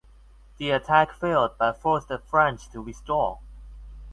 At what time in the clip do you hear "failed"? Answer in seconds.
1.11-1.59